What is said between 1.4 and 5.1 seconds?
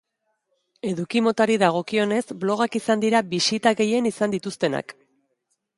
dagokionez, blogak izan dira bisita gehien izan dituztenak.